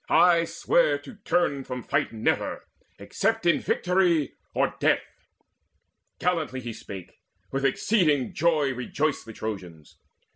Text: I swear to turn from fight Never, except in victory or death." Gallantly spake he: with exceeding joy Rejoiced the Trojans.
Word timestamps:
I 0.09 0.45
swear 0.45 0.97
to 0.97 1.13
turn 1.17 1.63
from 1.63 1.83
fight 1.83 2.11
Never, 2.11 2.65
except 2.97 3.45
in 3.45 3.59
victory 3.59 4.33
or 4.51 4.73
death." 4.79 5.27
Gallantly 6.17 6.73
spake 6.73 7.11
he: 7.11 7.17
with 7.51 7.63
exceeding 7.65 8.33
joy 8.33 8.73
Rejoiced 8.73 9.27
the 9.27 9.33
Trojans. 9.33 9.97